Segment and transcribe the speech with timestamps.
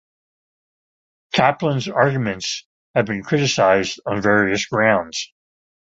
[1.31, 2.65] Kaplan's arguments
[2.95, 5.31] have been criticised on various grounds.